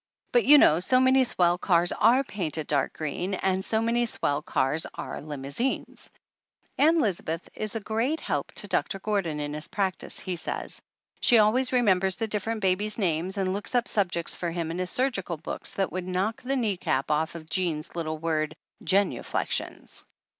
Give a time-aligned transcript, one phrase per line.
[0.31, 3.35] But you know THE ANNALS OF ANN so many swell cars are painted dark green,
[3.35, 6.09] and so many swell cars are limousines!
[6.79, 10.81] Ann Lisbeth is a great help to Doctor Gor don in his practice, he says.
[11.19, 14.79] She always re members the different babies' names and looks up subjects for him in
[14.79, 20.03] his surgical books that would knock the knee cap off of Jean's little word, "genuflections."